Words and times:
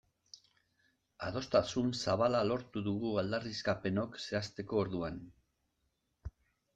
Adostasun 1.25 1.91
zabala 2.05 2.39
lortu 2.51 2.83
dugu 2.87 3.11
aldarrikapenok 3.23 4.17
zehazteko 4.23 4.81
orduan. 4.85 5.21